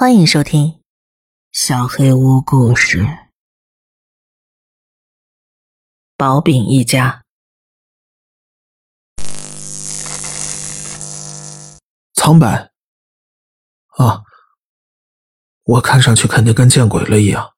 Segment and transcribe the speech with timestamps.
[0.00, 0.66] 欢迎收听
[1.52, 3.02] 《小黑屋故事》。
[6.16, 7.22] 薄饼一家，
[12.14, 12.72] 苍白
[13.88, 14.22] 啊！
[15.64, 17.52] 我看上去肯定跟见鬼了一样，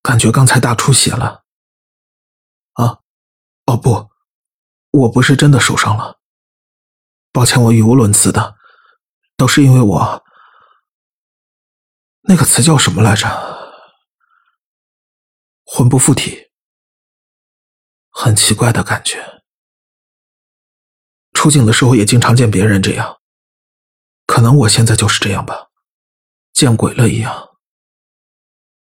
[0.00, 1.44] 感觉刚才大出血了。
[2.72, 3.00] 啊，
[3.66, 4.08] 哦不，
[4.92, 6.18] 我不是真的受伤了。
[7.30, 8.56] 抱歉，我语无伦次的，
[9.36, 10.24] 都是因为我
[12.26, 13.28] 那个词叫什么来着？
[15.64, 16.50] 魂不附体，
[18.10, 19.42] 很奇怪的感觉。
[21.32, 23.20] 出警的时候也经常见别人这样，
[24.26, 25.68] 可能我现在就是这样吧，
[26.52, 27.56] 见鬼了一样，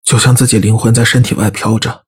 [0.03, 2.05] 就像自己灵魂在身体外飘着。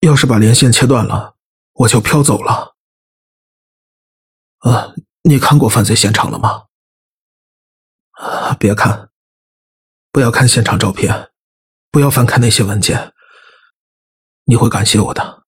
[0.00, 1.36] 要是把连线切断了，
[1.72, 2.76] 我就飘走了。
[4.58, 6.66] 啊，你看过犯罪现场了吗？
[8.58, 9.10] 别看，
[10.12, 11.30] 不要看现场照片，
[11.90, 13.12] 不要翻看那些文件，
[14.44, 15.44] 你会感谢我的。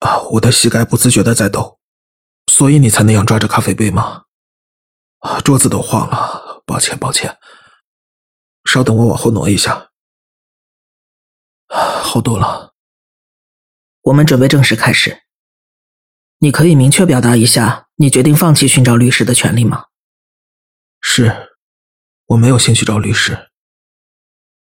[0.00, 1.80] 啊，我的膝盖不自觉的在抖，
[2.50, 4.24] 所以你才那样抓着咖啡杯吗？
[5.18, 7.38] 啊，桌子都晃了，抱歉，抱歉。
[8.64, 9.90] 稍等，我往后挪一下。
[11.68, 12.74] 好多了。
[14.02, 15.22] 我们准备正式开始。
[16.38, 19.86] 你可以明确表达一下你决定放弃寻找律师的权利吗？
[21.00, 21.51] 是，
[22.32, 23.50] 我没有兴趣找律师。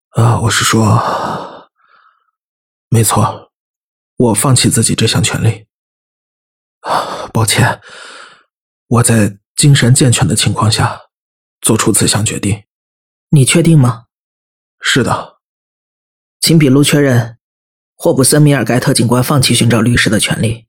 [0.09, 1.69] 啊，我是说，
[2.89, 3.51] 没错，
[4.17, 5.67] 我放弃自己这项权利。
[6.81, 7.81] 啊，抱歉，
[8.87, 10.99] 我在精神健全的情况下
[11.61, 12.65] 做出此项决定。
[13.29, 14.07] 你确定吗？
[14.81, 15.39] 是的，
[16.41, 17.37] 请笔录确认。
[17.95, 20.67] 霍普森·米尔盖特警官放弃寻找律师的权利。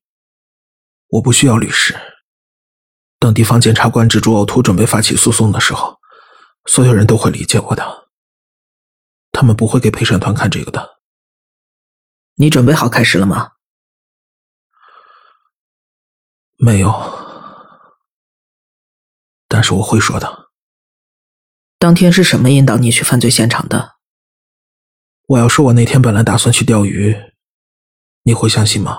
[1.09, 1.99] 我不需要律师。
[3.19, 5.99] 等地方检察官蜘蛛呕吐准备发起诉讼的时候，
[6.67, 8.09] 所有人都会理解我的。
[9.33, 11.01] 他们不会给陪审团看这个的。
[12.35, 13.53] 你准备好开始了吗？
[16.57, 16.93] 没有，
[19.49, 20.51] 但是我会说的。
[21.79, 23.97] 当天是什么引导你去犯罪现场的？
[25.27, 27.17] 我要说，我那天本来打算去钓鱼，
[28.23, 28.99] 你会相信吗？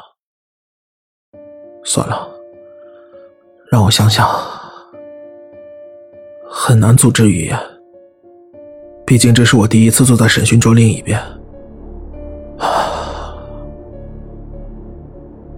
[1.86, 2.30] 算了，
[3.72, 4.28] 让我想想，
[6.56, 7.60] 很难组织语言。
[9.08, 11.20] 毕竟这是我第一次坐在审讯桌另一边。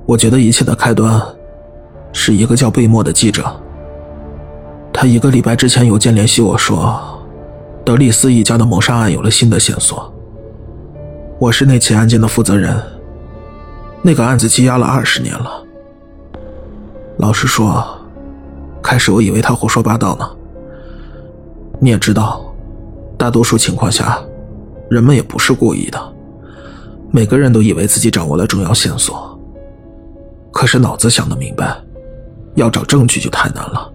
[0.06, 1.22] 我觉得一切的开端
[2.14, 3.44] 是一个叫贝莫的记者，
[4.94, 6.98] 他一个礼拜之前邮件联系我说，
[7.84, 10.12] 德里斯一家的谋杀案有了新的线索。
[11.38, 12.82] 我是那起案件的负责人。
[14.02, 15.62] 那个案子积压了二十年了。
[17.18, 17.86] 老实说，
[18.82, 20.30] 开始我以为他胡说八道呢。
[21.80, 22.42] 你也知道，
[23.18, 24.20] 大多数情况下，
[24.90, 26.14] 人们也不是故意的。
[27.12, 29.40] 每个人都以为自己掌握了重要线索，
[30.52, 31.76] 可是脑子想的明白，
[32.56, 33.92] 要找证据就太难了。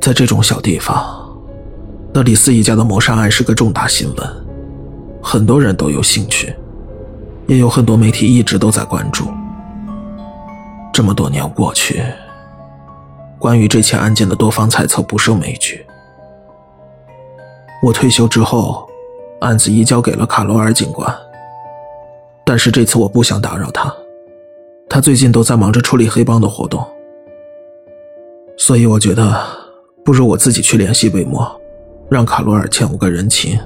[0.00, 1.28] 在这种小地方，
[2.12, 4.28] 德里斯一家的谋杀案是个重大新闻。
[5.22, 6.54] 很多人都有兴趣，
[7.46, 9.26] 也有很多媒体一直都在关注。
[10.92, 12.02] 这么多年过去，
[13.38, 15.84] 关于这起案件的多方猜测不胜枚举。
[17.80, 18.88] 我退休之后，
[19.40, 21.12] 案子移交给了卡罗尔警官，
[22.44, 23.92] 但是这次我不想打扰他，
[24.88, 26.84] 他最近都在忙着处理黑帮的活动，
[28.56, 29.40] 所以我觉得
[30.04, 31.48] 不如我自己去联系贝莫，
[32.08, 33.58] 让卡罗尔欠我个人情。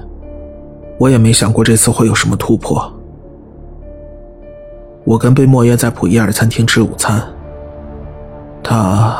[0.99, 2.91] 我也没想过这次会有什么突破。
[5.03, 7.21] 我跟贝莫约在普伊尔餐厅吃午餐。
[8.61, 9.17] 她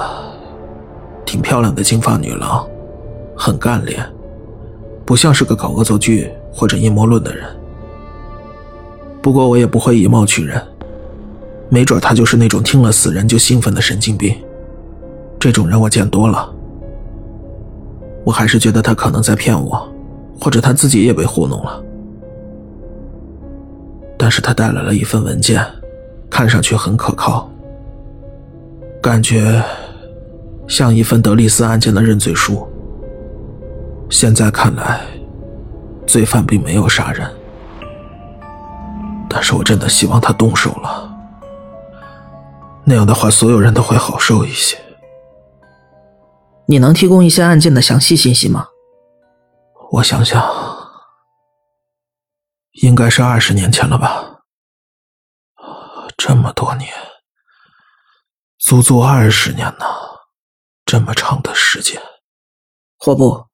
[1.26, 2.66] 挺漂亮的金发女郎，
[3.36, 4.08] 很干练，
[5.06, 7.46] 不像是个搞恶作剧或者阴谋论的人。
[9.22, 10.62] 不过我也不会以貌取人，
[11.70, 14.36] 没准他就是那种听了死人就兴奋的神经病。
[15.40, 16.54] 这种人我见多了。
[18.24, 19.90] 我还是觉得他可能在骗我。
[20.42, 21.82] 或者他自己也被糊弄了，
[24.18, 25.66] 但是他带来了一份文件，
[26.30, 27.50] 看上去很可靠，
[29.02, 29.64] 感觉
[30.68, 32.68] 像一份德利斯案件的认罪书。
[34.10, 35.06] 现在看来，
[36.06, 37.30] 罪犯并没有杀人，
[39.30, 41.12] 但是我真的希望他动手了，
[42.86, 44.78] 那样的话，所有人都会好受一些。
[46.68, 48.68] 你能提供一些案件的详细信息吗？
[49.92, 50.42] 我想想，
[52.84, 54.42] 应该是二十年前了吧？
[56.16, 56.90] 这么多年，
[58.60, 59.86] 足足二十年呢，
[60.86, 62.02] 这么长的时间。
[62.98, 63.48] 霍布，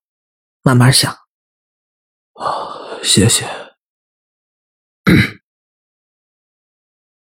[0.62, 1.12] 慢慢想。
[2.34, 3.48] 啊，谢谢。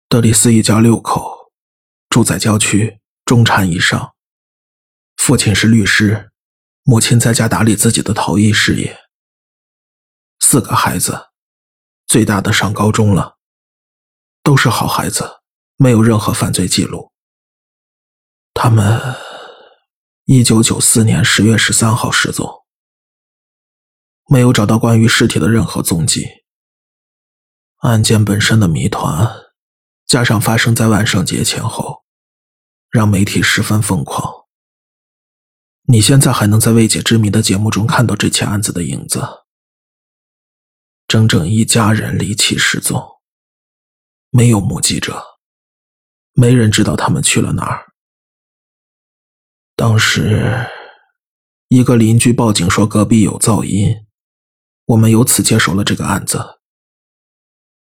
[0.07, 1.51] 德里斯一家六口
[2.09, 4.15] 住在郊区，中产以上。
[5.17, 6.31] 父亲是律师，
[6.83, 8.99] 母亲在家打理自己的陶艺事业。
[10.39, 11.29] 四个孩子，
[12.07, 13.37] 最大的上高中了，
[14.41, 15.41] 都是好孩子，
[15.75, 17.11] 没有任何犯罪记录。
[18.53, 19.15] 他们
[20.25, 22.58] 一九九四年十月十三号失踪，
[24.29, 26.27] 没有找到关于尸体的任何踪迹。
[27.77, 29.27] 案件本身的谜团，
[30.05, 32.03] 加上发生在万圣节前后，
[32.91, 34.31] 让媒体十分疯狂。
[35.87, 39.27] 你现在还能在未解之谜的节目中看到这起案子的影子。
[41.07, 43.03] 整整一家人离奇失踪，
[44.29, 45.23] 没有目击者，
[46.33, 47.87] 没人知道他们去了哪儿。
[49.75, 50.67] 当时，
[51.69, 54.05] 一个邻居报警说隔壁有噪音，
[54.89, 56.43] 我们由此接手了这个案子。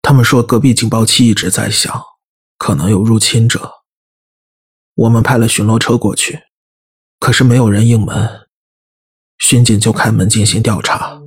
[0.00, 1.92] 他们说隔壁警报器一直在响，
[2.56, 3.70] 可能有入侵者。
[4.94, 6.44] 我们派了巡逻车过去，
[7.20, 8.46] 可是没有人应门，
[9.38, 11.20] 巡警就开门进行调查。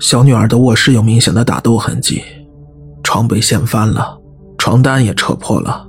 [0.00, 2.22] 小女儿的卧室有明显的打斗痕迹，
[3.02, 4.18] 床被掀翻了，
[4.56, 5.86] 床单也扯破了。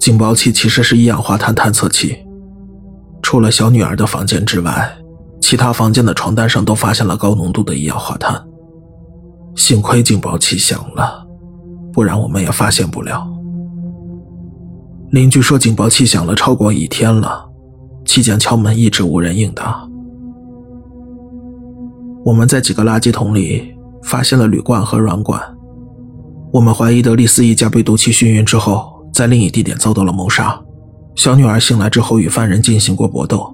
[0.00, 2.18] 警报器其实是一氧化碳探测器，
[3.22, 4.98] 除了小女儿的房间之外，
[5.48, 8.38] 其他房间的床单上都发现了高浓度的一氧化碳。
[9.56, 11.26] 幸亏警报器响了，
[11.90, 13.26] 不然我们也发现不了。
[15.08, 17.48] 邻居说警报器响了超过一天了，
[18.04, 19.88] 期间敲门一直无人应答。
[22.26, 25.40] 我们在几个垃圾桶里发现了铝罐和软管，
[26.52, 30.60] 我们怀疑德利斯一家被毒气熏晕之后，在另一地点遭到了谋杀。
[31.14, 33.50] 小女儿醒来之后与犯人进行过搏斗，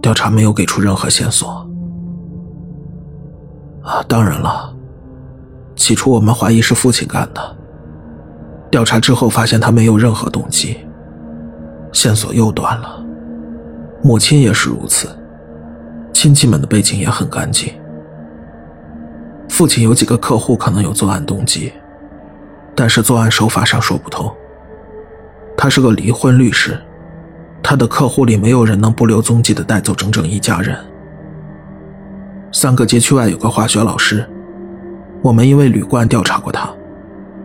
[0.00, 1.68] 调查没有给出任何线索。
[3.82, 4.74] 啊，当然了，
[5.76, 7.56] 起初我们怀疑是父亲干的，
[8.70, 10.78] 调查之后发现他没有任何动机，
[11.92, 13.04] 线索又断了。
[14.02, 15.08] 母亲也是如此。
[16.12, 17.72] 亲戚们的背景也很干净。
[19.48, 21.72] 父亲有几个客户可能有作案动机，
[22.74, 24.30] 但是作案手法上说不通。
[25.56, 26.80] 他是个离婚律师，
[27.68, 30.74] 他的客户里没有人能不留踪迹的带走整整一家人。
[32.50, 34.26] 三个街区外有个化学老师，
[35.20, 36.70] 我们因为旅馆调查过他，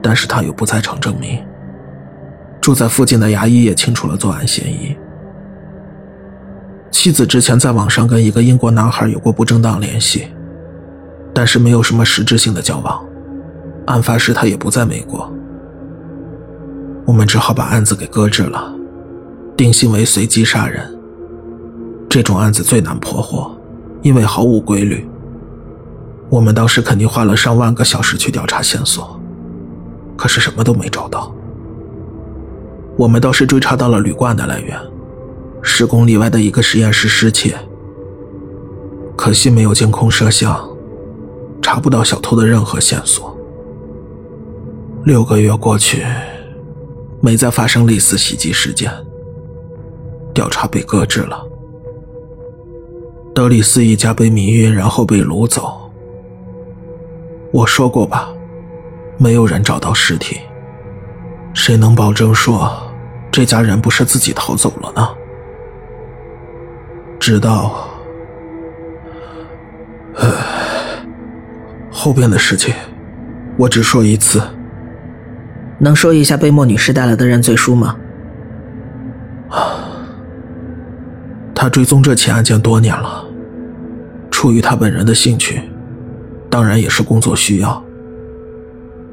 [0.02, 1.44] 但是他有不在场证明。
[2.62, 4.96] 住在附近的牙医也清楚了作案嫌疑。
[6.90, 10.30] 妻子之前在网上跟一个英国男孩有过不正当联系，
[11.34, 13.06] 但是没有什么实质性的交往。
[13.88, 15.30] 案发时他也不在美国。
[17.04, 18.74] 我们只好把案子给搁置了，
[19.56, 20.98] 定性为随机杀人。
[22.10, 23.56] 这种案子最难破获，
[24.02, 25.08] 因为毫无规律。
[26.30, 29.20] 我们当时肯定花了上万个小时去调查线索，
[30.18, 31.34] 可是什么都没找到。
[32.98, 34.80] 我们倒是追查到了铝罐的来源。
[35.62, 37.56] 十公里外的一个实验室失窃，
[39.16, 40.70] 可惜没有监控摄像，
[41.62, 43.36] 查不到小偷的任何线索。
[45.06, 46.06] 六个月过去，
[47.22, 48.92] 没再发生类似袭击事件，
[50.34, 51.46] 调查被搁置了。
[53.34, 55.92] 德里斯一家被迷晕，然后被掳走。
[57.52, 58.30] 我说过吧，
[59.18, 60.40] 没有人找到尸体，
[61.54, 62.72] 谁能保证说
[63.32, 65.08] 这家人不是自己逃走了呢？
[67.20, 67.88] 直到，
[70.16, 70.28] 唉，
[71.92, 72.74] 后边的事情
[73.58, 74.42] 我只说一次。
[75.80, 77.96] 能说一下贝莫女士带来的认罪书吗？
[79.50, 79.90] 啊，
[81.64, 83.24] 他追踪这起案件多年了，
[84.30, 85.62] 出于他本人的兴趣，
[86.50, 87.82] 当然也是工作需要。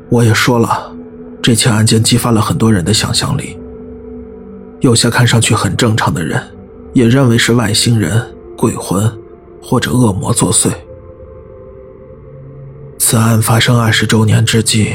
[0.08, 0.92] 我也说了，
[1.40, 3.56] 这起案件激发了很多人的想象力，
[4.80, 6.42] 有些看上去很正常的人。
[6.92, 8.20] 也认为是外星人、
[8.56, 9.08] 鬼魂
[9.62, 10.72] 或者恶魔作祟。
[12.98, 14.88] 此案发生二十周年之际，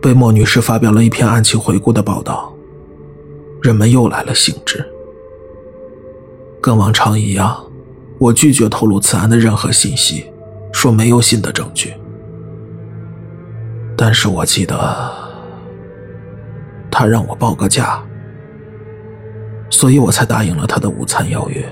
[0.00, 2.52] 被莫女士发表了一篇案情回顾的报道，
[3.62, 4.84] 人们又来了兴致。
[6.62, 7.62] 跟往常一样，
[8.18, 10.32] 我拒绝透露此案的任何信息，
[10.72, 11.92] 说没有新的证据。
[13.96, 15.12] 但是我记得，
[16.88, 18.00] 他让我报个价。
[19.70, 21.66] 所以我才答应了他的午餐邀约。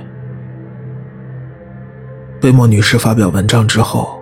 [2.40, 4.20] 贝莫女士发表文章之后，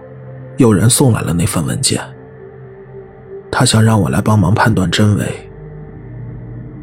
[0.56, 2.02] 有人送来了那份文件。
[3.50, 5.50] 他想让我来帮忙判断真伪。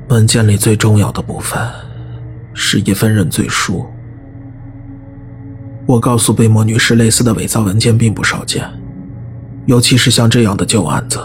[0.08, 1.62] 文件里最重要的部分，
[2.56, 3.86] 是一份认罪书，
[5.86, 8.68] 我告诉贝莫女士，类似的伪造文件并不少见，
[9.66, 11.20] 尤其是像这样的旧案子。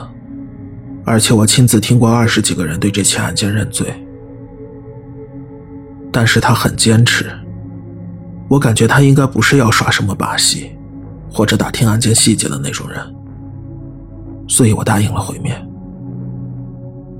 [1.05, 3.87] 而且我亲自听过二十几个人对这起案件认罪，
[6.13, 7.31] 但是他很坚持。
[8.49, 10.73] 我感觉他应该不是要耍什么把戏，
[11.33, 13.01] 或者打听案件细节的那种人，
[14.49, 15.65] 所以我答应了会面。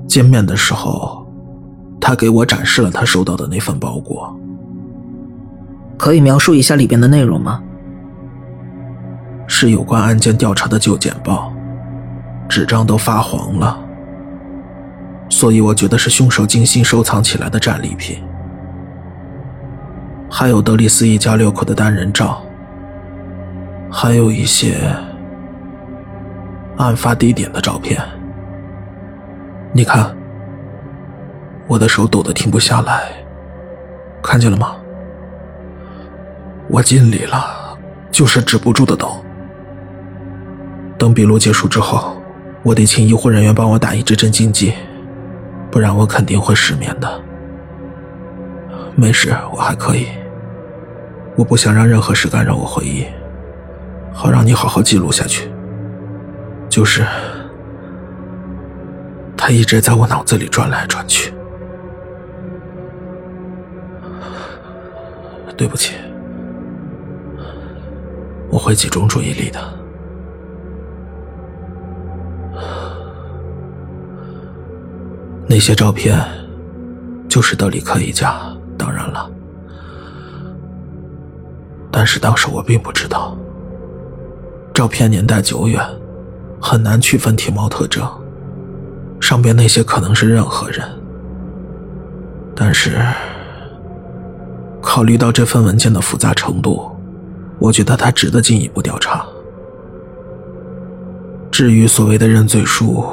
[0.07, 1.20] 见面的时候，
[2.01, 4.35] 他给我展示了他收到的那份包裹。
[5.97, 7.61] 可以描述一下里边的内容吗？
[9.47, 11.53] 是有关案件调查的旧简报，
[12.49, 13.77] 纸张都发黄了，
[15.29, 18.17] 所以我觉得是凶手精心收藏起来的战利品。
[20.29, 22.41] 还有德里斯一家六口的单人照，
[23.91, 24.77] 还有一些
[26.77, 28.01] 案发地点的照片。
[29.73, 30.15] 你看，
[31.71, 33.13] 我的手抖得停不下来，
[34.21, 34.75] 看见了吗？
[36.67, 37.79] 我尽力了，
[38.11, 39.23] 就是止不住的抖。
[40.97, 42.21] 等笔录结束之后，
[42.61, 44.73] 我得请医护人员帮我打一支镇静剂，
[45.71, 47.09] 不然我肯定会失眠的。
[48.93, 50.07] 没事，我还可以。
[51.37, 53.05] 我不想让任何事干扰我回忆，
[54.11, 55.49] 好让你好好记录下去。
[56.67, 57.05] 就是，
[59.37, 61.33] 他一直在我脑子里转来转去。
[65.61, 65.93] 对不起。
[68.49, 69.59] 我会集中注意力的。
[75.47, 76.19] 那些照片
[77.29, 78.41] 就是德里克一家，
[78.75, 79.29] 当然了。
[81.91, 83.37] 但是当时我并不知道，
[84.73, 85.79] 照片年代久远，
[86.59, 88.03] 很难区分体貌特征，
[89.19, 90.83] 上边那些可能是任何人。
[92.55, 92.97] 但是，
[94.91, 96.91] 考虑到这份文件的复杂程度。
[97.59, 99.25] 我觉得他值得进一步调查。
[101.49, 103.05] 至于所谓的认罪书，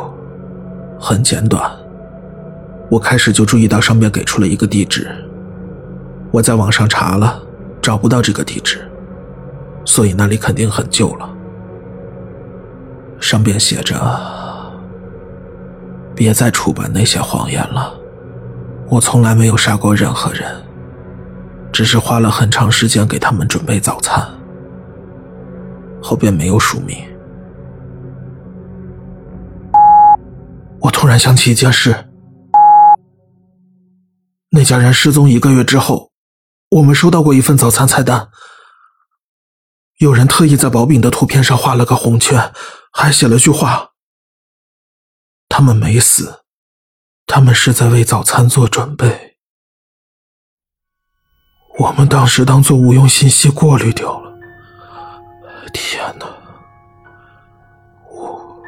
[0.99, 1.71] 很简短。
[2.91, 5.09] 我开始就注意到上面给出了一个地址，
[6.33, 7.41] 我在网上查了，
[7.81, 8.81] 找不到这个地址，
[9.85, 11.31] 所以那里肯定很旧了。
[13.21, 13.95] 上边写着
[16.13, 17.95] ：“别再出版那些谎言了，
[18.89, 20.45] 我从来没有杀过任何人，
[21.79, 24.29] 只是花了很长时间给他们准备早餐。”
[26.03, 26.99] 后边没有署名。
[30.81, 32.09] 我突然想起一件事：
[34.51, 36.11] 那家人失踪一个月之后，
[36.71, 38.29] 我们收到过一份早餐菜单。
[39.99, 42.53] 有人特意在薄饼的图片上画了个红圈，
[42.91, 43.91] 还写了句话
[45.49, 46.41] ：“他们没死，
[47.25, 49.27] 他们是在为早餐做准备。”
[51.79, 54.33] 我们当时当做无用信息过滤掉了。
[55.73, 56.27] 天哪！
[58.11, 58.61] 我，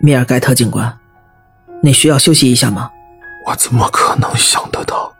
[0.00, 0.96] 米尔盖特警官，
[1.82, 2.90] 你需要休息一下吗？
[3.46, 5.12] 我怎么可能想得到？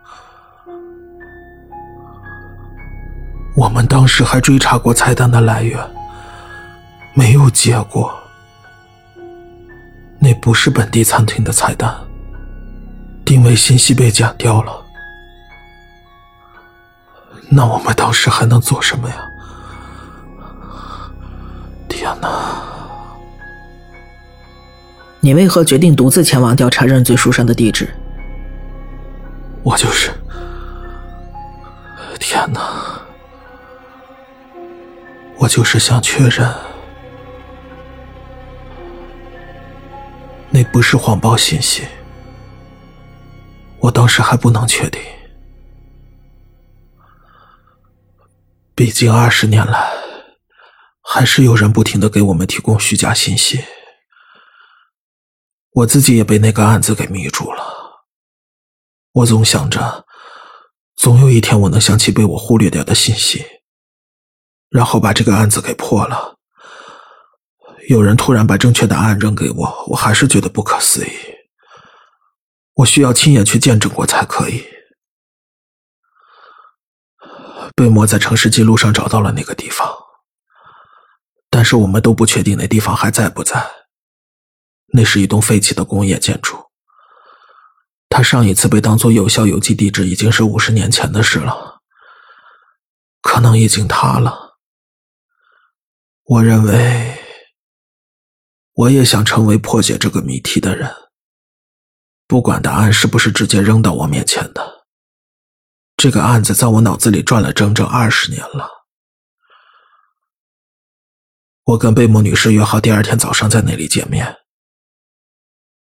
[3.56, 5.76] 我们当时还追查过菜单的来源，
[7.14, 8.16] 没有结果。
[10.20, 11.92] 那不是本地餐厅的菜单，
[13.24, 14.79] 定位信息被剪掉了。
[17.50, 19.16] 那我们当时还能做什么呀？
[21.88, 22.62] 天哪！
[25.18, 27.92] 你为何决定独自前往调查认罪书上的地址？
[29.62, 30.10] 我就是……
[32.18, 33.00] 天哪！
[35.36, 36.48] 我就是想确认，
[40.50, 41.82] 那不是谎报信息。
[43.78, 45.00] 我当时还不能确定，
[48.80, 49.92] 毕竟二十年来。
[51.02, 53.62] 还是有人不停的给我们提供虚假信息，
[55.72, 57.62] 我自己也被那个案子给迷住了。
[59.12, 60.06] 我总想着，
[60.96, 63.44] 总有一天我能想起被我忽略掉的信息，
[64.70, 66.36] 然后把这个案子给破了。
[67.90, 71.10] 有人突然把正确答案扔给我，我还是觉得不可思议。
[72.76, 74.64] 我需要亲眼去见证过才可以。
[77.80, 79.90] 贝莫在城市记录上找到了那个地方。
[81.48, 83.70] 但是我们都不确定那地方还在不在。
[84.92, 86.66] 那是一栋废弃的工业建筑。
[88.10, 91.80] 它上一次被当做有效邮寄地址已经是五十年前的事了，
[93.22, 94.58] 可能已经塌了。
[96.24, 97.18] 我认为，
[98.74, 100.94] 我也想成为破解这个谜题的人，
[102.26, 104.79] 不管答案是不是直接扔到我面前的，
[106.00, 108.86] 这个案子在我脑子里转了整整二十年了。
[111.64, 114.38] 我跟贝母女士约好第二天早上在那里见面。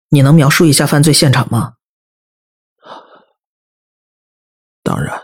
[0.08, 1.74] 你能描述一下犯罪现场吗？
[4.82, 5.22] 当然。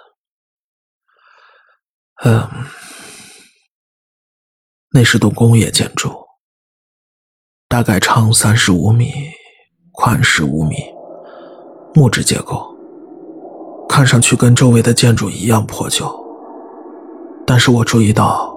[2.23, 2.49] 嗯，
[4.91, 6.25] 那是栋工业建筑，
[7.67, 9.33] 大概长三十五米，
[9.91, 10.77] 宽十五米，
[11.93, 12.76] 木质结构，
[13.97, 16.05] 看上去跟周围的建筑一样破旧。
[17.47, 18.55] 但是我注意到，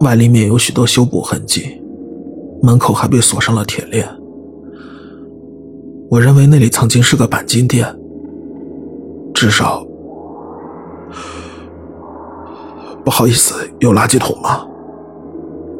[0.00, 1.80] 外立面有许多修补痕迹，
[2.64, 4.04] 门口还被锁上了铁链。
[6.10, 7.96] 我认为那里曾经是个钣金店，
[9.32, 9.86] 至少。
[13.04, 14.66] 不好意思，有垃圾桶吗？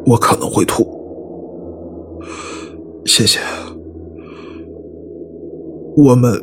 [0.05, 0.87] 我可能会吐。
[3.05, 3.41] 谢谢。
[5.97, 6.41] 我们，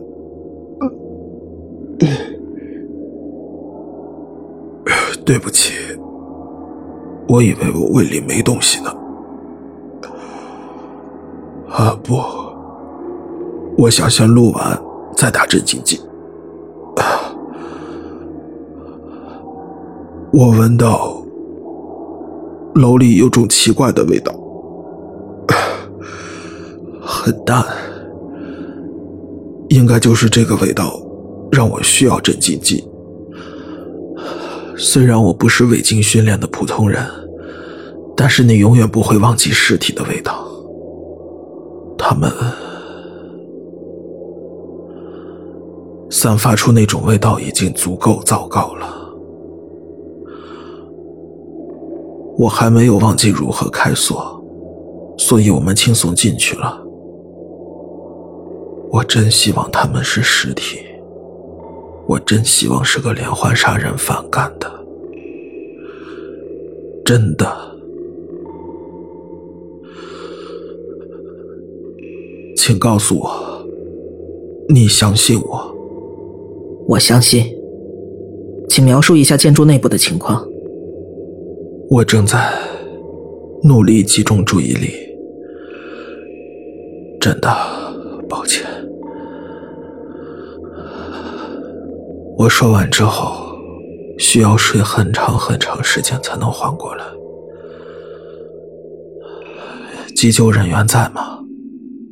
[5.24, 5.72] 对不起，
[7.26, 8.94] 我以为我胃里没东西呢。
[11.70, 12.20] 啊不，
[13.78, 14.80] 我想先录完
[15.16, 15.98] 再打镇静剂。
[20.30, 21.22] 我闻到
[22.74, 24.34] 楼里有种奇怪的味道，
[27.00, 27.64] 很淡，
[29.68, 31.00] 应该就是这个味道
[31.50, 32.86] 让我需要镇静剂。
[34.86, 37.02] 虽然我不是未经训练的普通人，
[38.14, 40.46] 但是你永远不会忘记尸体的味道。
[41.96, 42.30] 他们
[46.10, 48.86] 散发出那种味道已经足够糟糕了。
[52.36, 54.38] 我还没有忘记如何开锁，
[55.16, 56.78] 所以我们轻松进去了。
[58.92, 60.80] 我真希望他们是尸体，
[62.06, 64.70] 我真希望是个连环杀人犯干的，
[67.04, 67.46] 真的。
[72.56, 73.66] 请告诉我，
[74.68, 75.76] 你相信我？
[76.88, 77.54] 我相信。
[78.68, 80.46] 请描述一下建筑内部的情况。
[81.90, 82.52] 我正在
[83.62, 84.90] 努力集中注意力，
[87.20, 87.48] 真的
[88.28, 88.64] 抱歉。
[92.36, 93.56] 我说完之后，
[94.18, 97.04] 需要睡很长很长时间才能缓过来。
[100.16, 101.38] 急救人员在吗？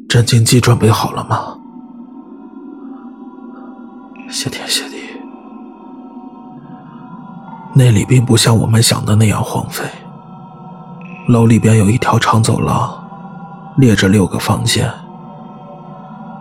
[0.09, 1.57] 镇静剂准备好了吗？
[4.29, 4.97] 谢天谢地。
[7.75, 9.85] 那里并不像我们想的那样荒废。
[11.29, 12.93] 楼里边有一条长走廊，
[13.79, 14.93] 列着六个房间。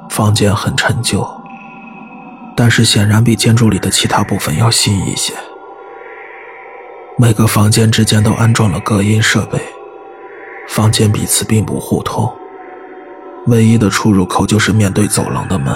[0.09, 1.25] 房间很陈旧，
[2.61, 5.33] 但是显然比建筑里的其他部分要新一些。
[7.17, 9.59] 每个房间之间都安装了隔音设备，
[10.69, 12.31] 房间彼此并不互通，
[13.47, 15.75] 唯一的出入口就是面对走廊的门。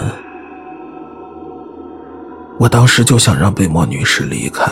[2.59, 4.71] 我当时就想让贝莫女士离开。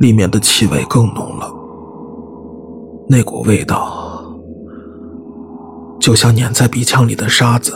[0.00, 1.48] 里面的气味更浓了，
[3.08, 4.20] 那股味道
[6.00, 7.72] 就像粘在鼻腔里的沙子，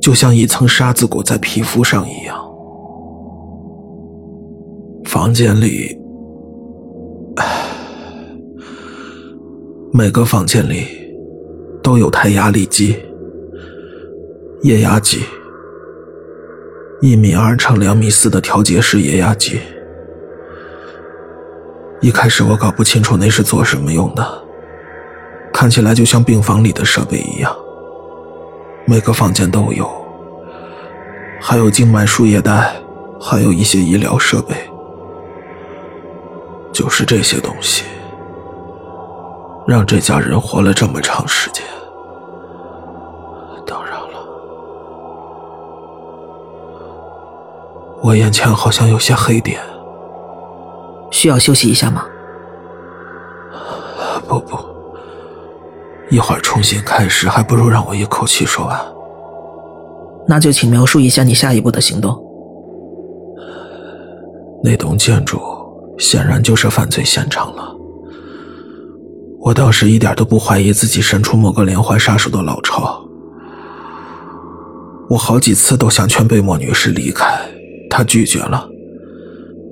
[0.00, 2.36] 就像一层沙子裹在皮肤上一样。
[5.04, 5.98] 房间里，
[9.92, 10.86] 每个房间里
[11.82, 12.96] 都有台压力机、
[14.62, 15.20] 液压机，
[17.00, 19.58] 一米二乘两米四的调节式液压机。
[22.00, 24.24] 一开始我搞不清楚那是做什么用的，
[25.52, 27.54] 看起来就像病房里的设备一样，
[28.90, 29.88] 每个房间都有，
[31.40, 32.74] 还有静脉输液带，
[33.20, 34.68] 还有一些医疗设备，
[36.72, 37.84] 就是这些东西，
[39.64, 41.64] 让这家人活了这么长时间。
[43.64, 44.26] 当然了，
[48.02, 49.60] 我眼前好像有些黑点。
[51.12, 52.04] 需要休息一下吗？
[54.26, 54.56] 不不，
[56.10, 58.78] 一会儿重新开始，还不如让我一口气说完。
[60.26, 62.20] 那就请描述一下你下一步的行动。
[64.62, 65.40] 那栋建筑
[65.98, 67.74] 显然就是犯罪现场了。
[69.40, 73.02] 我倒是一点都不怀疑自己身处某个连环杀手的老巢。
[75.08, 77.40] 我好几次都想劝贝莫女士离开，
[77.88, 78.68] 她拒绝了。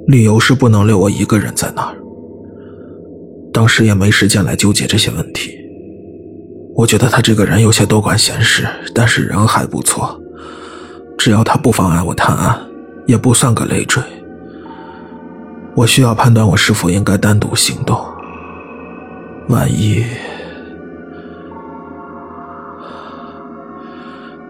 [0.07, 1.95] 理由是不能留我一个人在那儿。
[3.53, 5.58] 当时也没时间来纠结这些问题。
[6.79, 8.65] 我觉得他这个人有些多管闲事，
[8.95, 10.17] 但是人还不错。
[11.19, 12.57] 只要他不妨碍我探案，
[13.05, 14.01] 也不算个累赘。
[15.75, 18.01] 我需要判断我是否应该单独行动。
[19.49, 20.07] 万一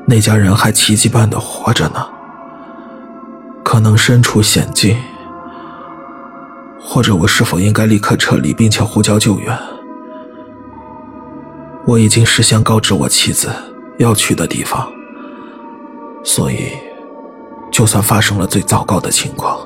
[0.06, 2.06] 那家人还奇迹般的活着呢？
[3.64, 4.98] 可能身处险境，
[6.78, 9.58] 或者我是否应该立刻撤离，并且呼叫救援？
[11.88, 13.48] 我已经事先告知我妻子
[13.96, 14.92] 要去的地方，
[16.22, 16.72] 所以
[17.72, 19.58] 就算发生了最糟糕的情况，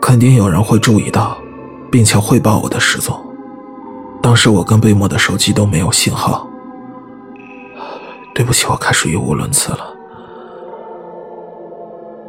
[0.00, 1.36] 肯定有人会注意到，
[1.90, 3.20] 并且汇报我的失踪。
[4.22, 6.48] 当时我跟贝莫的手机都没有信号。
[8.32, 9.92] 对不起，我开始语无伦次了。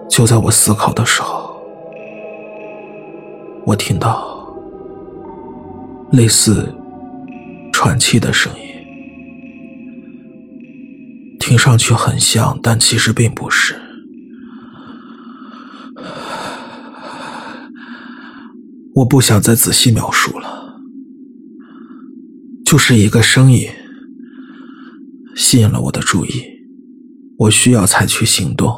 [0.09, 1.55] 就在我思考的时候，
[3.63, 4.43] 我听到
[6.09, 6.73] 类似
[7.71, 8.66] 喘气的声音，
[11.47, 13.73] 听上去很像，但其实并不是。
[18.95, 20.81] 我不想再仔细描述了，
[22.65, 23.71] 就是一个声音
[25.37, 26.43] 吸引了我的注意，
[27.37, 28.77] 我需要采取行动。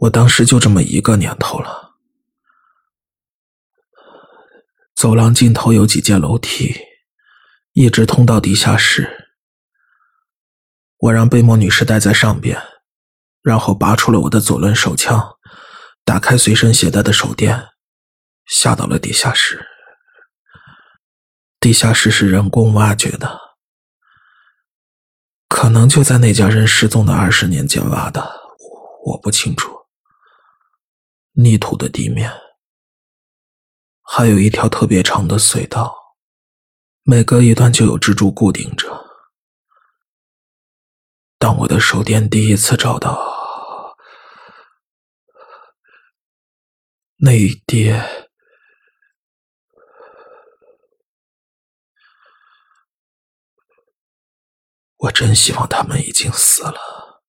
[0.00, 1.94] 我当时就这么一个念头了。
[4.96, 6.74] 走廊尽头有几阶楼梯，
[7.74, 9.25] 一直通到地下室。
[10.98, 12.60] 我让贝莫女士待在上边，
[13.42, 15.36] 然后拔出了我的左轮手枪，
[16.04, 17.68] 打开随身携带的手电，
[18.46, 19.66] 下到了地下室。
[21.60, 23.40] 地下室是人工挖掘的，
[25.48, 28.24] 可能就在那家人失踪的二十年间挖的，
[29.04, 29.74] 我不清楚。
[31.32, 32.32] 泥土的地面，
[34.02, 35.94] 还有一条特别长的隧道，
[37.02, 39.05] 每隔一段就有蜘蛛固定着。
[41.46, 43.96] 当我的手电第一次照到
[47.18, 48.04] 那一叠，
[54.96, 57.22] 我真希望他们已经死了。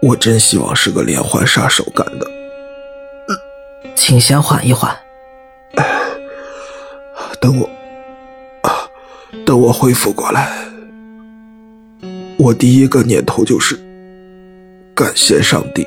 [0.00, 2.30] 我真希望是个连环杀手干的。
[3.96, 4.96] 请先缓一缓。
[7.40, 7.68] 等我，
[9.44, 10.72] 等我恢复过来，
[12.38, 13.78] 我第一个念头就是
[14.94, 15.86] 感谢上帝，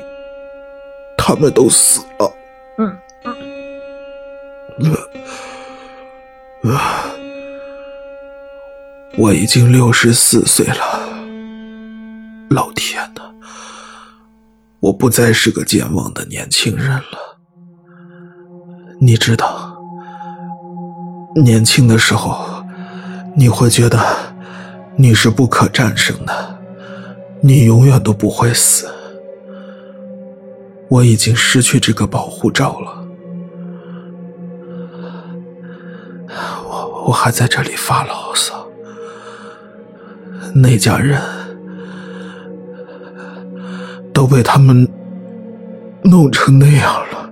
[1.16, 2.32] 他们都死了。
[2.78, 3.36] 嗯嗯。
[9.16, 11.08] 我已经六十四岁了，
[12.50, 13.22] 老天呐！
[14.80, 17.38] 我不再是个健忘的年轻人了。
[19.00, 19.76] 你知道，
[21.34, 22.64] 年轻的时候，
[23.36, 23.98] 你会觉得
[25.00, 26.58] 你是不可战胜的，
[27.40, 28.92] 你永远都不会死。
[30.88, 33.06] 我已经失去这个保护罩了。
[36.68, 38.66] 我我还在这里发牢骚，
[40.54, 41.22] 那家人。
[44.12, 44.88] 都被他们
[46.02, 47.30] 弄成那样了，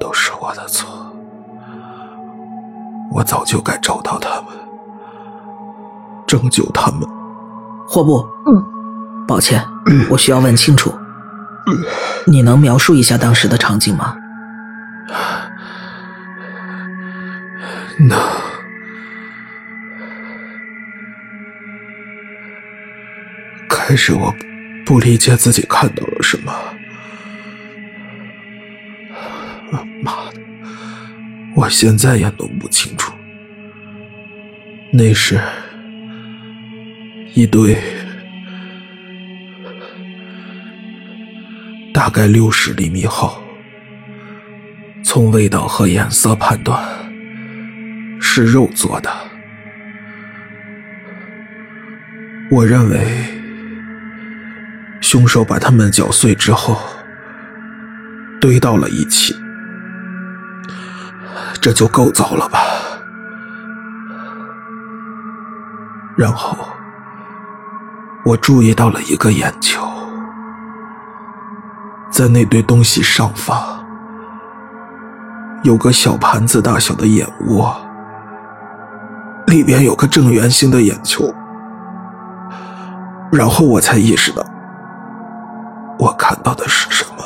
[0.00, 0.90] 都是我的错。
[3.12, 4.51] 我早就该找到他们，
[6.32, 7.02] 拯救他们。
[7.86, 8.64] 霍布，嗯，
[9.28, 9.62] 抱歉，
[10.08, 10.90] 我需要问清楚，
[12.26, 14.16] 你能描述一下当时的场景吗？
[18.08, 18.18] 能。
[23.68, 24.34] 开始我。
[24.84, 26.52] 不理解自己看到了什么。
[30.02, 30.40] 妈的！
[31.54, 33.12] 我现在也弄不清楚。
[34.92, 35.40] 那是
[37.34, 37.76] 一堆
[41.94, 43.42] 大概六十厘米厚，
[45.02, 46.82] 从味道和颜色判断
[48.20, 49.10] 是肉做的。
[52.50, 53.28] 我认为。
[55.00, 56.80] 凶手把它们搅碎之后，
[58.40, 59.34] 堆到了一起，
[61.60, 62.60] 这就够糟了吧？
[66.16, 66.66] 然后，
[68.24, 69.82] 我注意到了一个眼球，
[72.08, 73.84] 在那堆东西上方，
[75.64, 77.74] 有个小盘子大小的眼窝，
[79.46, 81.34] 里边有个正圆形的眼球，
[83.32, 84.44] 然后我才意识到。
[85.98, 87.24] 我看到的是什么？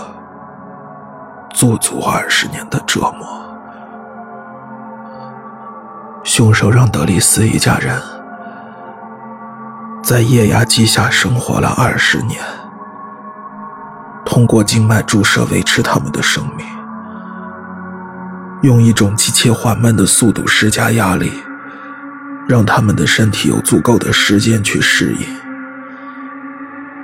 [1.51, 3.27] 足足二十年的折磨。
[6.25, 7.99] 凶手让德里斯一家人
[10.07, 12.41] 在液压机下生活了二十年，
[14.25, 16.65] 通过静脉注射维持他们的生命，
[18.63, 21.33] 用一种极其缓慢的速度施加压力，
[22.47, 25.27] 让他们的身体有足够的时间去适应，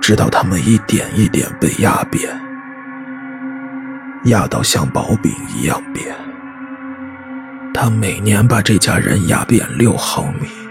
[0.00, 2.40] 直到他们一点一点被压扁，
[4.26, 6.14] 压到像薄饼一样扁。
[7.74, 10.61] 他每年把这家人压扁六毫米。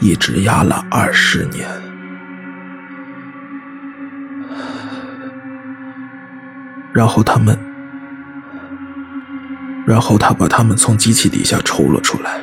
[0.00, 1.68] 一直压了二十年，
[6.90, 7.58] 然后他们，
[9.86, 12.40] 然后他把他们从机器底下抽了出来，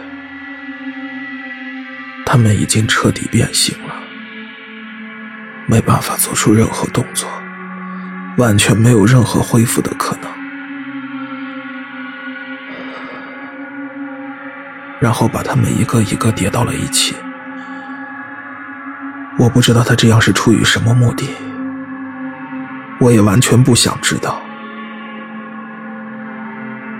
[2.28, 3.96] 他们已经彻底变形了，
[5.65, 7.28] 没办法做出任何动作，
[8.38, 10.32] 完全没有任何恢复的可能，
[15.00, 17.15] 然后把他们一个一个叠到了一起。
[19.39, 21.30] 我不知道他这样是出于什么目的，
[23.00, 24.41] 我也完全不想知道。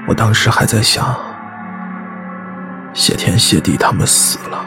[0.08, 1.18] 我当时还在想，
[2.94, 4.64] 谢天谢地他们死了，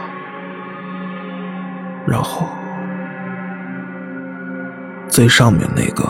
[2.06, 2.48] 然后
[5.08, 6.04] 最上面那个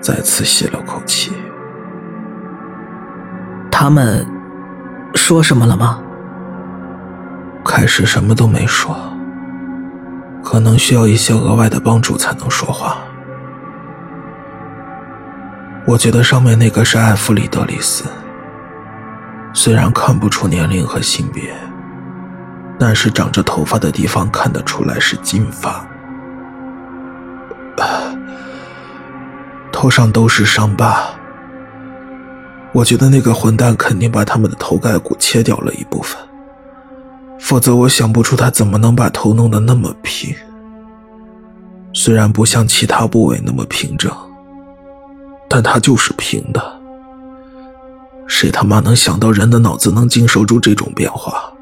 [0.00, 1.32] 再次吸了口气。
[3.70, 4.26] 他们
[5.14, 6.00] 说什么了吗？
[7.66, 8.96] 开始什么都没说，
[10.42, 12.98] 可能需要一些额外的帮助才能说话。
[15.84, 18.04] 我觉得上面那个是艾弗里德里斯，
[19.52, 21.54] 虽然看不出年龄和性别，
[22.78, 25.86] 但是长着头发的地方看得出来是金发，
[29.70, 31.04] 头上都是伤疤。
[32.72, 36.25] 我觉得那个混蛋肯定把他们的头盖骨切掉了一部分。
[37.38, 40.34] 否则，我想不出他怎么能把头弄得那么平。
[41.92, 44.10] 虽然不像其他部位那么平整，
[45.48, 46.62] 但他就是平的。
[48.26, 51.52] 谁他妈能想到人的脑子能经受住这种变化？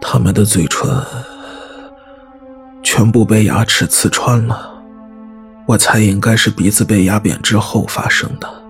[0.00, 0.88] 他们的嘴唇
[2.82, 4.72] 全部被牙齿刺穿了，
[5.66, 8.63] 我猜应该是鼻子被压扁之后发生的。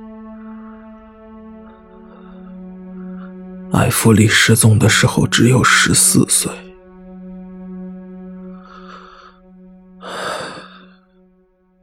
[3.75, 6.49] 艾弗里失踪的时候只有十四岁，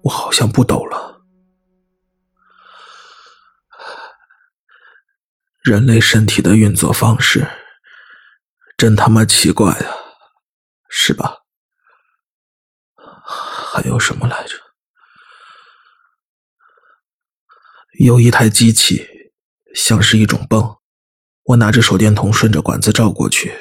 [0.02, 1.22] 我好像不抖了。
[5.62, 7.46] 人类身体的运作方式
[8.78, 9.94] 真他妈奇怪啊，
[10.90, 11.40] 是吧？
[12.96, 14.56] 还有什么来着？
[18.00, 19.34] 有一台机器，
[19.76, 20.81] 像是一种泵。
[21.52, 23.52] 我拿着手电筒顺着管子照过去，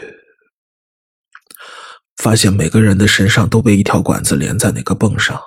[2.17, 5.41] 发现每个人的身上都被一条管子连在那个泵上。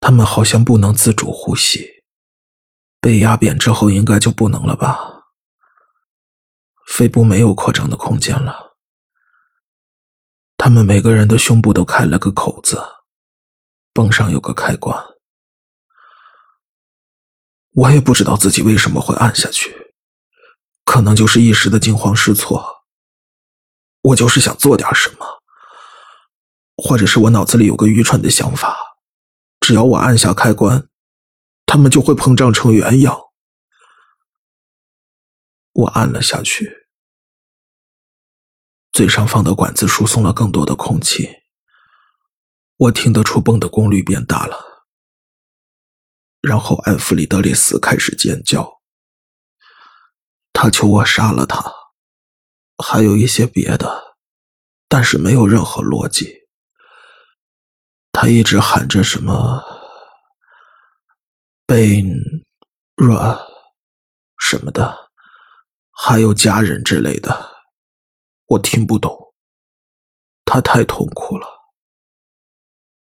[0.00, 2.04] 他们好像不能自主呼吸，
[3.00, 5.24] 被压扁之后应该就不能了吧？
[6.86, 8.76] 肺部没有扩张的空间了。
[10.56, 12.80] 他们每个人的胸部都开了个口子，
[13.92, 14.96] 泵上有个开关。
[17.72, 19.89] 我也不知道自己为什么会按下去。
[20.90, 22.82] 可能就是一时的惊慌失措。
[24.02, 25.40] 我就是想做点什么，
[26.76, 28.76] 或者是我脑子里有个愚蠢的想法，
[29.60, 30.88] 只要我按下开关，
[31.64, 33.16] 他们就会膨胀成原样。
[35.74, 36.88] 我按了下去，
[38.90, 41.28] 最上方的管子输送了更多的空气，
[42.76, 44.88] 我听得出泵的功率变大了。
[46.40, 48.79] 然后艾弗里德里斯开始尖叫。
[50.62, 51.72] 他求我杀了他，
[52.84, 54.14] 还有一些别的，
[54.88, 56.48] 但是没有任何逻辑。
[58.12, 59.64] 他一直喊着什么
[61.64, 62.04] “贝
[62.94, 63.38] 软”
[64.38, 65.10] 什么的，
[65.92, 67.64] 还有家人之类的，
[68.44, 69.32] 我听不懂。
[70.44, 71.46] 他太痛苦了，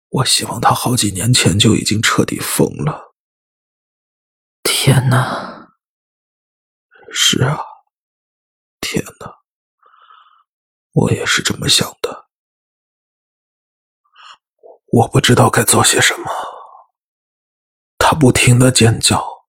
[0.10, 3.16] 我希望他好几年前就已经彻底疯了。
[4.62, 5.57] 天哪！
[7.12, 7.60] 是啊，
[8.82, 9.40] 天哪，
[10.92, 12.28] 我也是这么想的。
[14.92, 16.32] 我不知道该做些什么。
[17.98, 19.46] 他不停的尖叫，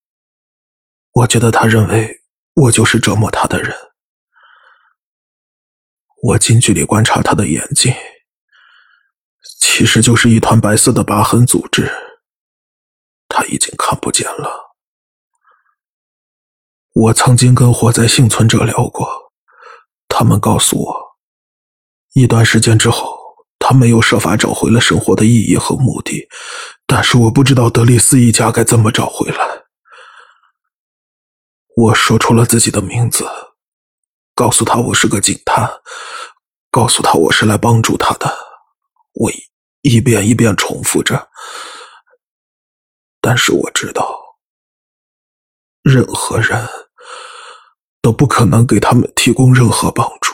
[1.13, 3.77] 我觉得他认为我就是折磨他的人。
[6.23, 7.95] 我近距离观察他的眼睛，
[9.61, 11.89] 其实就是一团白色的疤痕组织，
[13.29, 14.68] 他已经看不见了。
[17.01, 19.09] 我曾经跟火灾幸存者聊过，
[20.09, 21.17] 他们告诉我，
[22.15, 23.17] 一段时间之后，
[23.57, 26.29] 他们又设法找回了生活的意义和目的，
[26.89, 29.67] 但是我不知道德里斯一家该怎么找回来。
[31.77, 33.25] 我说出了自己的名字，
[34.35, 35.71] 告诉他我是个警探，
[36.73, 38.37] 告诉他我是来帮助他的。
[39.13, 39.31] 我
[39.83, 41.29] 一遍一遍重复着，
[43.21, 44.19] 但是我知道，
[45.85, 46.69] 任何人
[48.09, 50.33] 都不可能给他们提供任何帮助。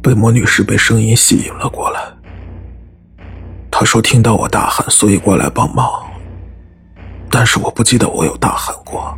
[0.00, 2.00] 贝莫女士被声音吸引了过来，
[3.70, 5.86] 她说听到我大喊，所以过来帮忙。
[7.28, 9.14] 但是我不记得我有大喊过。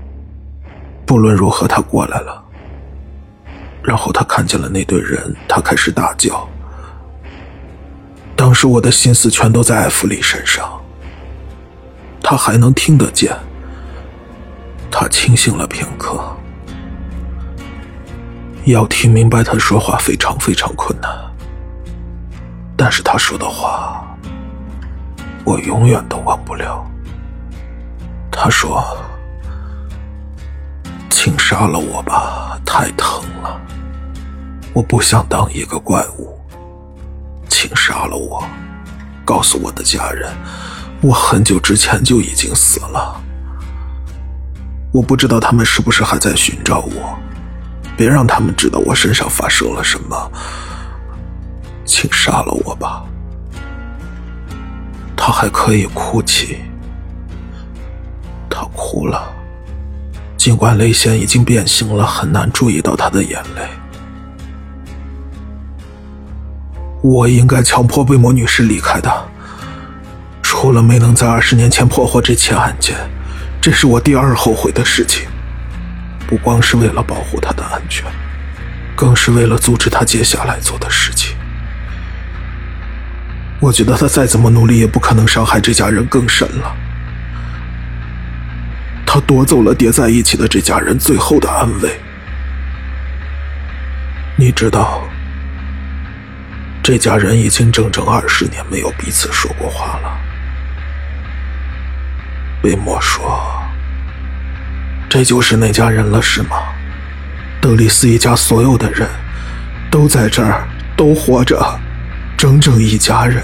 [1.06, 2.44] 不论如何，她过来了。
[3.80, 6.48] 然后她看见了那堆人，她开始大叫。
[8.34, 10.80] 当时我的心思全都在艾弗里身上，
[12.20, 13.38] 他还能听得见。
[14.90, 16.20] 他清醒了片刻，
[18.64, 21.10] 要听明白他说话非常非常困难，
[22.76, 24.04] 但是他说的话，
[25.44, 26.84] 我永远都忘不了。
[28.30, 28.84] 他说
[31.08, 33.60] ：“请杀了我吧，太疼了，
[34.72, 36.38] 我不想当一个怪物。”
[37.48, 38.42] 请杀了我，
[39.24, 40.32] 告诉我的家人，
[41.00, 43.20] 我很久之前就已经死了。
[44.92, 47.18] 我不知道他们是不是还在寻找我，
[47.96, 50.32] 别让他们知道我身上发生了什么。
[51.84, 53.04] 请杀了我吧。
[55.16, 56.58] 他还可以哭泣，
[58.48, 59.30] 他哭了，
[60.36, 63.68] 尽管泪腺已经变形了，很难注意到他的眼泪。
[67.02, 69.28] 我应该强迫贝摩女士离开的。
[70.42, 72.96] 除了没能在二十年前破获这起案件，
[73.60, 75.28] 这是我第二后悔的事情。
[76.26, 78.06] 不光是为了保护她的安全，
[78.94, 81.36] 更是为了阻止她接下来做的事情。
[83.58, 86.76] 我觉得她再怎么努力，也不可能伤害这家人更深了。
[89.04, 92.00] 她夺走了叠在一起的这家人最后的安慰。
[94.36, 95.02] 你知道。
[96.82, 100.18] 这家人已经整整二十年没有彼此说过话了。
[102.62, 103.40] 贝莫说
[105.08, 106.56] ：“这就是那家人了，是吗？
[107.60, 109.08] 德里斯一家所有的人
[109.90, 111.58] 都在这儿，都活着，
[112.36, 113.42] 整整一家人。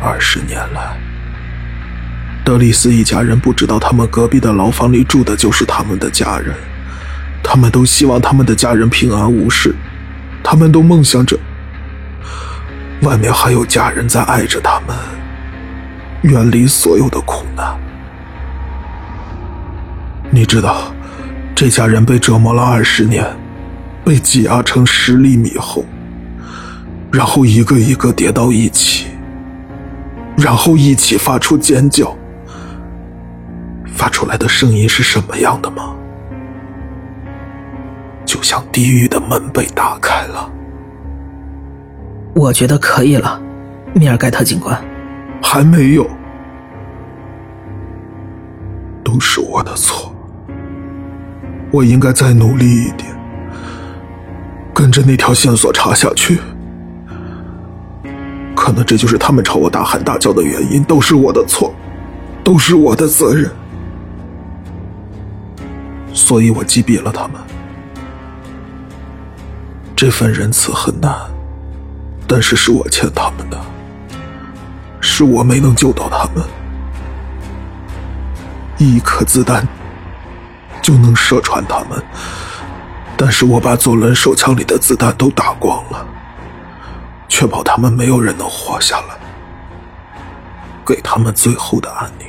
[0.00, 0.96] 二十年来，
[2.44, 6.54] 德里斯一家人不知道他们隔壁的牢房里住的就是他们的家人，
[7.42, 9.74] 他们都希望他们的家人平安无事。”
[10.48, 11.36] 他们都梦想着，
[13.02, 14.96] 外面还有家人在爱着他们，
[16.26, 17.78] 远离所有的苦难。
[20.28, 20.92] 你知道，
[21.54, 23.24] 这家人被折磨了二十年，
[24.04, 25.84] 被挤压成十厘米后，
[27.12, 29.06] 然后一个一个叠到一起，
[30.36, 32.14] 然后一起发出尖叫。
[33.94, 35.94] 发出来的声音是什么样的吗？
[38.26, 40.50] 就像地狱的门被打开了。
[42.34, 43.40] 我觉得可以了，
[43.94, 44.78] 米尔盖特警官。
[45.42, 46.08] 还没有，
[49.04, 50.12] 都是我的错。
[51.70, 53.14] 我应该再努力一点，
[54.74, 56.38] 跟着那条线索查下去。
[58.54, 61.74] 可能这就是他们朝我大喊大叫的原因，都是我的错，
[62.42, 63.50] 都是我的责任。
[66.12, 67.40] 所以我击毙了他们。
[69.94, 71.14] 这份仁慈很难，
[72.26, 73.58] 但是是我欠他们的，
[75.16, 76.44] 是我没能救到他们。
[78.76, 79.66] 一颗子弹
[80.82, 82.04] 就能射穿他们，
[83.16, 86.06] 但是我把左轮手枪里的子弹都打光了，
[87.28, 89.16] 确保他们没有人能活下来，
[90.84, 92.26] 给他们最后的安宁。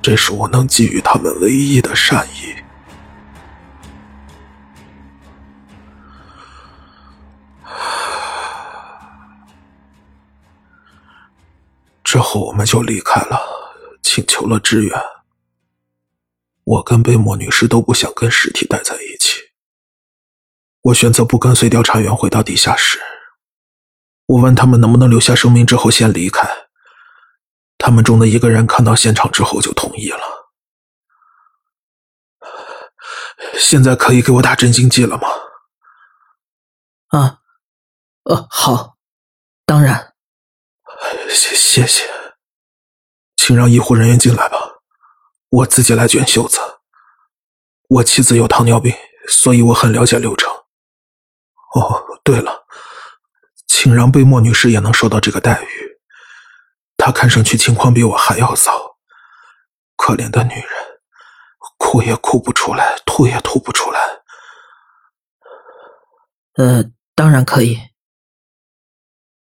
[0.00, 2.54] 这是我能给予他们唯一的善意。
[12.12, 13.40] 之后我们就离开了，
[14.02, 15.02] 请求了支援。
[16.62, 19.40] 我跟贝莫女士都不想跟尸体待在一起。
[20.82, 23.00] 我选择不跟随调查员回到地下室。
[24.26, 26.46] 我问他们能不能留下声明之后先离开。
[27.78, 30.20] 他们中的一个人看到现场之后就同意了。
[33.54, 35.28] 现在可以给我打镇静剂了吗？
[37.18, 37.38] 啊，
[38.24, 38.98] 呃，好，
[39.64, 40.11] 当然。
[41.34, 42.08] 谢谢谢，
[43.36, 44.56] 请让医护人员进来吧，
[45.48, 46.58] 我自己来卷袖子。
[47.88, 48.94] 我妻子有糖尿病，
[49.28, 50.50] 所以我很了解流程。
[51.74, 52.66] 哦，对了，
[53.66, 55.98] 请让贝莫女士也能受到这个待遇。
[56.96, 58.96] 她看上去情况比我还要糟，
[59.96, 61.00] 可怜的女人，
[61.78, 64.00] 哭也哭不出来，吐也吐不出来。
[66.54, 67.78] 呃，当然可以。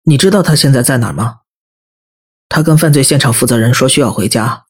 [0.04, 1.39] 你知道他现在在哪儿吗？
[2.50, 4.66] 他跟犯罪现场负责人说需要回家，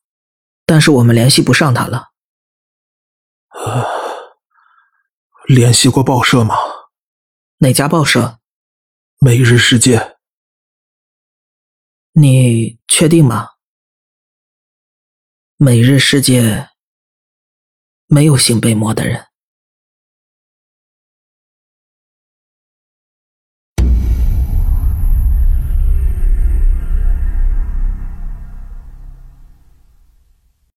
[0.66, 2.11] 但是我们联系不上他了。
[3.49, 3.87] 呃，
[5.47, 6.55] 联系过报社吗？
[7.57, 8.39] 哪家报社？
[9.18, 10.18] 每日世界。
[12.12, 13.53] 你确定吗？
[15.57, 16.68] 每日世界
[18.07, 19.30] 没有性被摸的人。